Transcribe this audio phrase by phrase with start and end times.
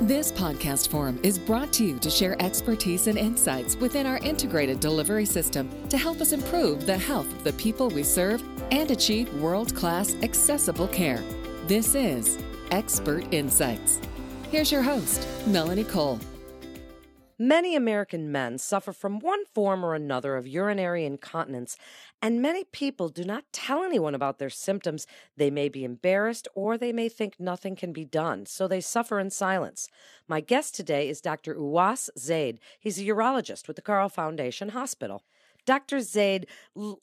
[0.00, 4.78] This podcast forum is brought to you to share expertise and insights within our integrated
[4.78, 9.32] delivery system to help us improve the health of the people we serve and achieve
[9.34, 11.22] world class accessible care.
[11.66, 12.38] This is
[12.70, 14.00] Expert Insights.
[14.52, 16.20] Here's your host, Melanie Cole.
[17.44, 21.76] Many American men suffer from one form or another of urinary incontinence,
[22.22, 25.08] and many people do not tell anyone about their symptoms.
[25.36, 29.18] They may be embarrassed or they may think nothing can be done, so they suffer
[29.18, 29.88] in silence.
[30.28, 31.56] My guest today is Dr.
[31.56, 32.60] Uwas Zaid.
[32.78, 35.24] He's a urologist with the Carle Foundation Hospital.
[35.66, 35.98] Dr.
[35.98, 36.46] Zaid,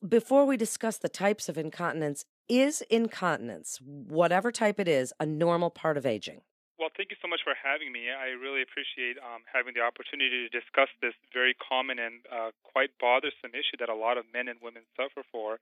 [0.08, 5.70] before we discuss the types of incontinence, is incontinence, whatever type it is, a normal
[5.70, 6.40] part of aging?
[6.80, 8.08] Well, thank you so much for having me.
[8.08, 12.96] I really appreciate um, having the opportunity to discuss this very common and uh, quite
[13.04, 15.60] bothersome issue that a lot of men and women suffer for.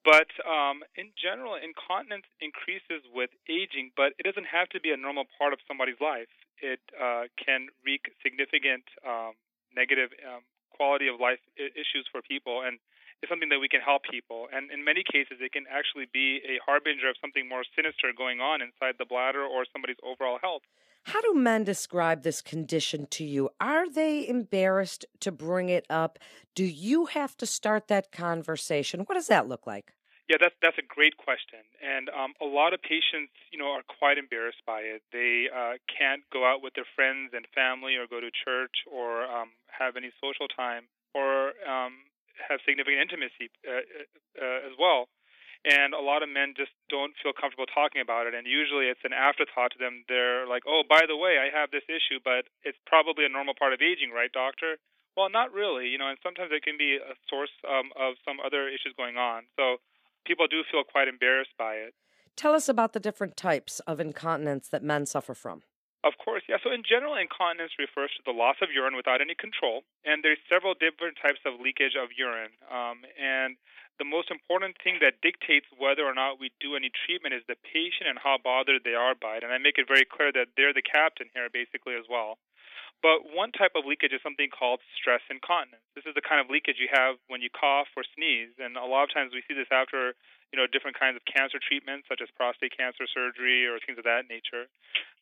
[0.00, 4.96] But um, in general, incontinence increases with aging, but it doesn't have to be a
[4.96, 6.32] normal part of somebody's life.
[6.64, 9.36] It uh, can wreak significant um,
[9.76, 10.40] negative um,
[10.72, 12.80] quality of life issues for people, and
[13.22, 14.48] is something that we can help people.
[14.52, 18.40] And in many cases, it can actually be a harbinger of something more sinister going
[18.40, 20.62] on inside the bladder or somebody's overall health.
[21.04, 23.50] How do men describe this condition to you?
[23.60, 26.18] Are they embarrassed to bring it up?
[26.54, 29.00] Do you have to start that conversation?
[29.00, 29.92] What does that look like?
[30.28, 33.86] Yeah, that's that's a great question, and um, a lot of patients, you know, are
[33.86, 35.02] quite embarrassed by it.
[35.12, 39.22] They uh, can't go out with their friends and family, or go to church, or
[39.22, 42.05] um, have any social time, or um,
[42.38, 43.82] have significant intimacy uh,
[44.38, 45.08] uh, as well.
[45.66, 48.38] And a lot of men just don't feel comfortable talking about it.
[48.38, 50.06] And usually it's an afterthought to them.
[50.06, 53.58] They're like, oh, by the way, I have this issue, but it's probably a normal
[53.58, 54.78] part of aging, right, doctor?
[55.16, 58.36] Well, not really, you know, and sometimes it can be a source um, of some
[58.38, 59.48] other issues going on.
[59.56, 59.82] So
[60.28, 61.94] people do feel quite embarrassed by it.
[62.36, 65.62] Tell us about the different types of incontinence that men suffer from.
[66.06, 66.62] Of course, yeah.
[66.62, 70.38] So in general, incontinence refers to the loss of urine without any control, and there's
[70.46, 72.54] several different types of leakage of urine.
[72.70, 73.58] Um, and
[73.98, 77.58] the most important thing that dictates whether or not we do any treatment is the
[77.58, 79.42] patient and how bothered they are by it.
[79.42, 82.38] And I make it very clear that they're the captain here, basically, as well.
[83.02, 85.84] But one type of leakage is something called stress incontinence.
[85.98, 88.86] This is the kind of leakage you have when you cough or sneeze, and a
[88.86, 90.14] lot of times we see this after
[90.54, 94.06] you know different kinds of cancer treatments, such as prostate cancer surgery or things of
[94.08, 94.70] that nature.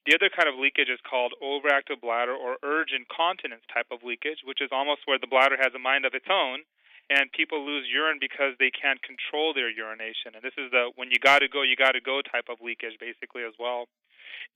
[0.05, 4.45] The other kind of leakage is called overactive bladder or urge incontinence type of leakage,
[4.45, 6.61] which is almost where the bladder has a mind of its own,
[7.09, 10.37] and people lose urine because they can't control their urination.
[10.37, 12.61] And this is the when you got to go, you got to go type of
[12.61, 13.89] leakage, basically as well.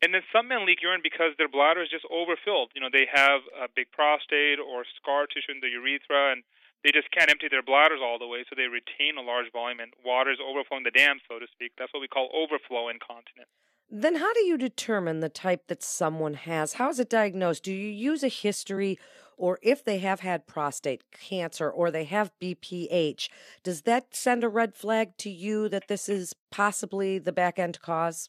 [0.05, 2.77] And then some men leak urine because their bladder is just overfilled.
[2.77, 6.45] You know, they have a big prostate or scar tissue in the urethra, and
[6.85, 9.81] they just can't empty their bladders all the way, so they retain a large volume,
[9.81, 11.73] and water is overflowing the dam, so to speak.
[11.81, 13.51] That's what we call overflow incontinence.
[13.91, 16.75] Then, how do you determine the type that someone has?
[16.75, 17.65] How is it diagnosed?
[17.65, 18.99] Do you use a history,
[19.39, 23.29] or if they have had prostate cancer or they have BPH,
[23.63, 27.81] does that send a red flag to you that this is possibly the back end
[27.81, 28.29] cause?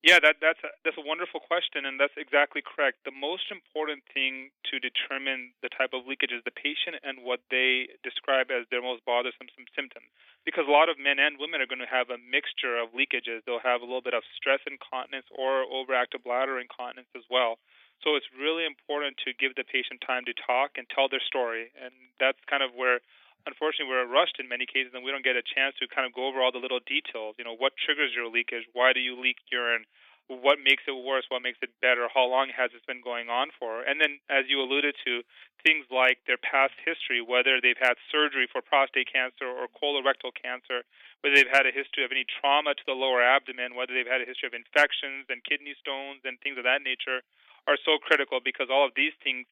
[0.00, 3.04] Yeah, that, that's a, that's a wonderful question, and that's exactly correct.
[3.04, 7.44] The most important thing to determine the type of leakage is the patient and what
[7.52, 10.08] they describe as their most bothersome symptoms.
[10.48, 13.44] Because a lot of men and women are going to have a mixture of leakages.
[13.44, 17.60] They'll have a little bit of stress incontinence or overactive bladder incontinence as well.
[18.00, 21.68] So it's really important to give the patient time to talk and tell their story,
[21.76, 23.04] and that's kind of where
[23.46, 26.12] unfortunately we're rushed in many cases and we don't get a chance to kind of
[26.12, 27.36] go over all the little details.
[27.38, 28.68] You know what triggers your leakage?
[28.72, 29.84] Why do you leak urine?
[30.30, 31.26] What makes it worse?
[31.26, 32.06] What makes it better?
[32.06, 33.82] How long has it been going on for?
[33.82, 35.26] And then as you alluded to
[35.66, 40.86] things like their past history whether they've had surgery for prostate cancer or colorectal cancer
[41.20, 44.24] whether they've had a history of any trauma to the lower abdomen whether they've had
[44.24, 47.20] a history of infections and kidney stones and things of that nature
[47.68, 49.44] are so critical because all of these things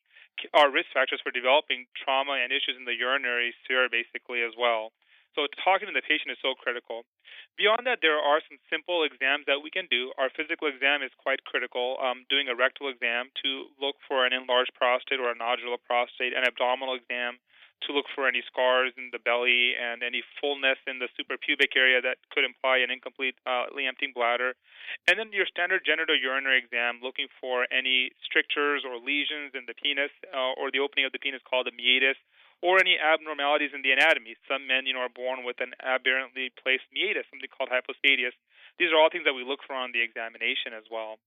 [0.55, 4.93] are risk factors for developing trauma and issues in the urinary sphere basically as well.
[5.37, 7.07] So talking to the patient is so critical.
[7.55, 10.11] Beyond that, there are some simple exams that we can do.
[10.19, 11.99] Our physical exam is quite critical.
[12.03, 16.35] Um, doing a rectal exam to look for an enlarged prostate or a nodular prostate,
[16.35, 17.39] an abdominal exam
[17.87, 22.03] to look for any scars in the belly and any fullness in the suprapubic area
[22.03, 24.59] that could imply an incompletely uh, emptying bladder.
[25.07, 30.11] And then your standard genitourinary exam looking for any strictures or lesions in the penis
[30.35, 32.19] uh, or the opening of the penis called the meatus
[32.61, 34.35] or any abnormalities in the anatomy.
[34.51, 38.35] Some men, you know, are born with an aberrantly placed meatus, something called hypospadias.
[38.83, 41.23] These are all things that we look for on the examination as well.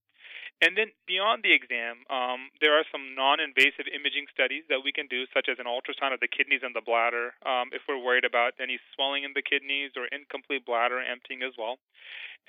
[0.61, 5.09] And then beyond the exam, um, there are some non-invasive imaging studies that we can
[5.09, 8.25] do, such as an ultrasound of the kidneys and the bladder, um, if we're worried
[8.25, 11.81] about any swelling in the kidneys or incomplete bladder emptying as well.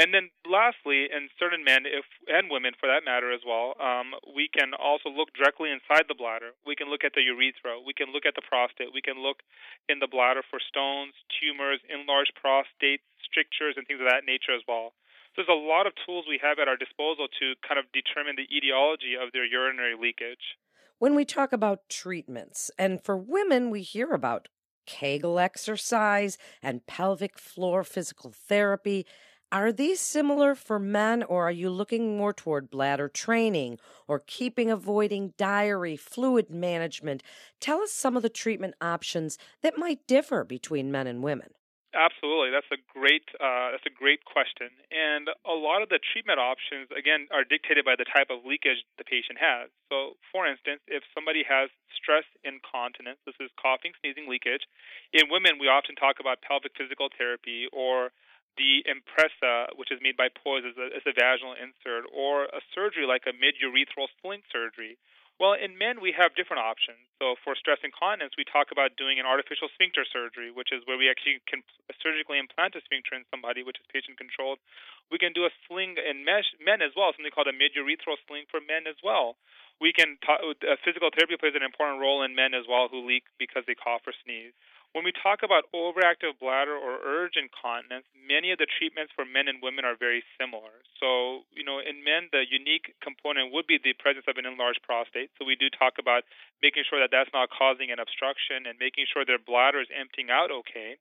[0.01, 4.17] And then lastly, in certain men, if and women for that matter as well, um,
[4.25, 6.57] we can also look directly inside the bladder.
[6.65, 7.77] We can look at the urethra.
[7.77, 8.97] We can look at the prostate.
[8.97, 9.45] We can look
[9.93, 14.65] in the bladder for stones, tumors, enlarged prostates, strictures, and things of that nature as
[14.65, 14.97] well.
[15.37, 18.55] There's a lot of tools we have at our disposal to kind of determine the
[18.55, 20.59] etiology of their urinary leakage.
[20.99, 24.49] When we talk about treatments, and for women, we hear about
[24.87, 29.07] Kegel exercise and pelvic floor physical therapy.
[29.51, 34.71] Are these similar for men, or are you looking more toward bladder training or keeping
[34.71, 37.23] avoiding diary, fluid management?
[37.59, 41.51] Tell us some of the treatment options that might differ between men and women.
[41.93, 46.41] Absolutely, that's a great uh, that's a great question, and a lot of the treatment
[46.41, 49.69] options again are dictated by the type of leakage the patient has.
[49.93, 54.65] So, for instance, if somebody has stress incontinence, this is coughing, sneezing, leakage.
[55.13, 58.09] In women, we often talk about pelvic physical therapy or
[58.57, 62.65] the Impressa, which is made by POISE as a, as a vaginal insert, or a
[62.73, 64.97] surgery like a mid urethral sling surgery
[65.43, 67.03] well, in men, we have different options.
[67.19, 70.95] So for stress incontinence, we talk about doing an artificial sphincter surgery, which is where
[70.95, 71.67] we actually can
[71.99, 74.63] surgically implant a sphincter in somebody, which is patient controlled.
[75.11, 78.63] We can do a sling in men as well, something called a mid-urethral sling for
[78.63, 79.35] men as well.
[79.83, 83.03] We can talk, uh, physical therapy plays an important role in men as well who
[83.03, 84.55] leak because they cough or sneeze.
[84.93, 89.49] When we talk about overactive bladder or urge incontinence, many of the treatments for men
[89.49, 90.85] and women are very similar.
[91.01, 94.85] So, you know, in men, the unique component would be the presence of an enlarged
[94.85, 95.33] prostate.
[95.41, 96.29] So we do talk about
[96.61, 100.29] making sure that that's not causing an obstruction and making sure their bladder is emptying
[100.29, 101.01] out okay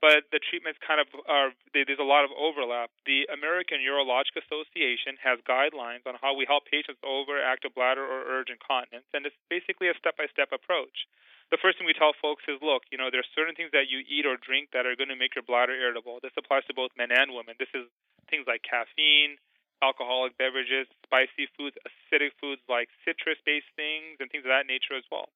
[0.00, 2.90] but the treatments kind of are there's a lot of overlap.
[3.04, 8.24] The American Urologic Association has guidelines on how we help patients over active bladder or
[8.28, 11.08] urge incontinence, and it's basically a step-by-step approach
[11.50, 14.02] the first thing we tell folks is, look, you know, there's certain things that you
[14.02, 16.18] eat or drink that are going to make your bladder irritable.
[16.18, 17.54] This applies to both men and women.
[17.58, 17.86] This is
[18.26, 19.38] things like caffeine,
[19.78, 25.06] alcoholic beverages, spicy foods, acidic foods like citrus-based things, and things of that nature as
[25.06, 25.30] well.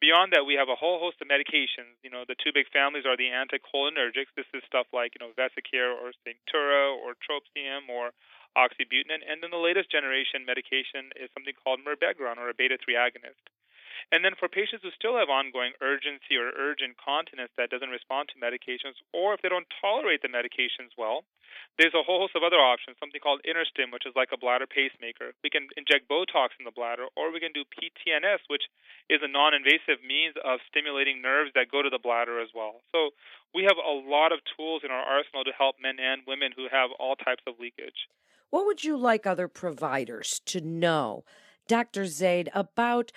[0.00, 1.96] Beyond that, we have a whole host of medications.
[2.04, 4.28] You know, the two big families are the anticholinergics.
[4.36, 8.12] This is stuff like, you know, Vesicare or Sanctura or Trospium or
[8.56, 9.24] oxybutynin.
[9.24, 13.40] And then the latest generation medication is something called mirabegron or a beta 3 agonist.
[14.14, 18.30] And then for patients who still have ongoing urgency or urgent continence that doesn't respond
[18.30, 21.26] to medications, or if they don't tolerate the medications well,
[21.78, 24.66] there's a whole host of other options, something called InterStim, which is like a bladder
[24.66, 25.34] pacemaker.
[25.42, 28.70] We can inject Botox in the bladder, or we can do PTNS, which
[29.10, 32.80] is a non invasive means of stimulating nerves that go to the bladder as well.
[32.94, 33.10] So
[33.52, 36.70] we have a lot of tools in our arsenal to help men and women who
[36.70, 38.08] have all types of leakage.
[38.50, 41.24] What would you like other providers to know,
[41.66, 42.06] Dr.
[42.06, 43.10] Zaid, about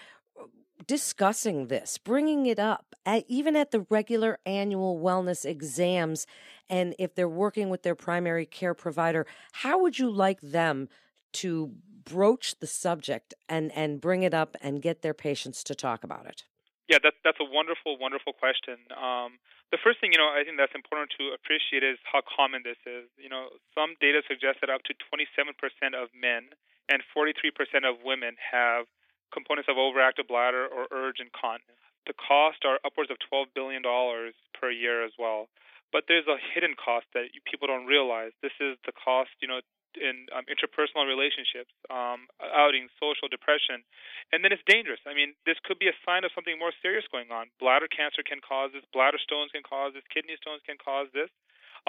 [0.90, 6.26] discussing this, bringing it up, at, even at the regular annual wellness exams,
[6.68, 9.28] and if they're working with their primary care provider,
[9.62, 10.90] how would you like them
[11.34, 11.74] to
[12.06, 16.26] broach the subject and, and bring it up and get their patients to talk about
[16.26, 16.42] it?
[16.90, 18.82] Yeah, that's that's a wonderful, wonderful question.
[18.90, 19.38] Um,
[19.70, 22.82] the first thing you know, I think that's important to appreciate is how common this
[22.90, 23.06] is.
[23.14, 25.54] You know, some data suggests that up to 27%
[25.94, 26.50] of men
[26.90, 27.54] and 43%
[27.86, 28.90] of women have
[29.32, 31.82] components of overactive bladder or urge incontinence.
[32.08, 35.50] The costs are upwards of $12 billion per year as well.
[35.92, 38.32] But there's a hidden cost that people don't realize.
[38.46, 39.62] This is the cost, you know,
[39.98, 43.82] in um, interpersonal relationships, um, outing, social depression,
[44.30, 45.02] and then it's dangerous.
[45.10, 47.50] I mean, this could be a sign of something more serious going on.
[47.58, 48.86] Bladder cancer can cause this.
[48.94, 50.06] Bladder stones can cause this.
[50.14, 51.34] Kidney stones can cause this.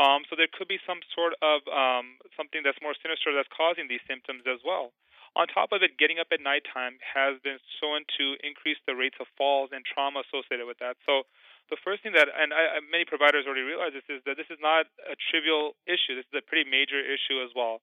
[0.01, 3.91] Um, so there could be some sort of um, something that's more sinister that's causing
[3.91, 4.97] these symptoms as well.
[5.39, 9.15] On top of it, getting up at nighttime has been shown to increase the rates
[9.23, 10.99] of falls and trauma associated with that.
[11.07, 11.23] So
[11.71, 14.59] the first thing that, and I, many providers already realize this, is that this is
[14.59, 16.19] not a trivial issue.
[16.19, 17.79] This is a pretty major issue as well.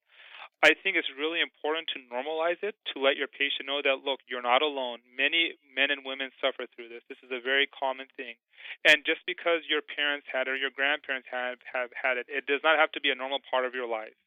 [0.59, 4.25] I think it's really important to normalize it, to let your patient know that, look,
[4.27, 5.05] you're not alone.
[5.05, 7.05] Many men and women suffer through this.
[7.07, 8.35] This is a very common thing.
[8.83, 12.59] And just because your parents had or your grandparents have, have had it, it does
[12.65, 14.17] not have to be a normal part of your life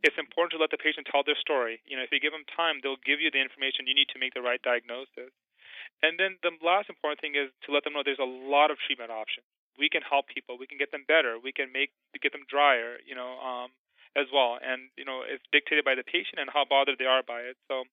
[0.00, 1.84] it's important to let the patient tell their story.
[1.84, 4.20] You know, if you give them time, they'll give you the information you need to
[4.20, 5.32] make the right diagnosis.
[6.00, 8.80] And then the last important thing is to let them know there's a lot of
[8.82, 9.46] treatment options.
[9.76, 10.56] We can help people.
[10.56, 11.36] We can get them better.
[11.36, 13.00] We can make get them drier.
[13.04, 13.70] You know, um,
[14.16, 14.60] as well.
[14.60, 17.56] And you know, it's dictated by the patient and how bothered they are by it.
[17.68, 17.84] So,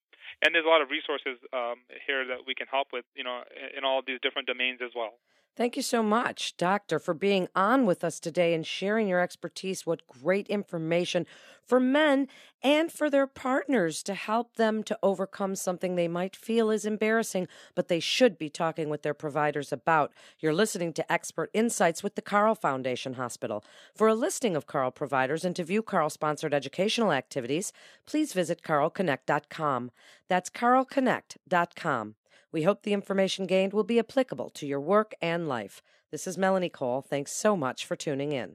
[0.44, 3.06] and there's a lot of resources um, here that we can help with.
[3.16, 3.44] You know,
[3.76, 5.20] in all these different domains as well.
[5.56, 9.86] Thank you so much, Doctor, for being on with us today and sharing your expertise.
[9.86, 11.26] What great information
[11.68, 12.30] for men
[12.64, 17.48] and for their partners to help them to overcome something they might feel is embarrassing,
[17.76, 20.14] but they should be talking with their providers about.
[20.40, 23.64] You're listening to Expert Insights with the Carle Foundation Hospital.
[23.94, 27.74] For a listing of Carle providers and to view Carle sponsored educational activities,
[28.06, 29.92] please visit carleconnect.com.
[30.30, 32.16] That's carleconnect.com.
[32.52, 35.84] We hope the information gained will be applicable to your work and life.
[36.10, 37.02] This is Melanie Cole.
[37.02, 38.48] Thanks so much for tuning in.